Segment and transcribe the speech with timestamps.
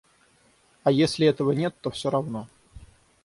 [0.83, 2.47] А если этого нет, то всё равно.